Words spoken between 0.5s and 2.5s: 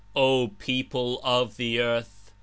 people of the earth